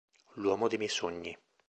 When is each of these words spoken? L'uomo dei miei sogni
L'uomo 0.33 0.67
dei 0.67 0.79
miei 0.79 0.89
sogni 0.89 1.37